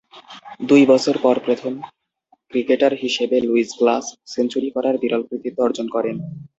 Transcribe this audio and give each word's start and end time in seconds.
দুই 0.69 0.83
বছর 0.85 1.15
পর 1.21 1.35
প্রথম 1.45 1.73
ক্রিকেটার 2.53 2.93
হিসেবে 3.03 3.37
লুইস 3.39 3.71
গ্লাস 3.79 4.05
সেঞ্চুরি 4.27 4.69
করার 4.75 4.95
বিরল 4.97 5.21
কৃতিত্ব 5.29 5.59
অর্জন 5.61 5.87
করেন। 5.95 6.15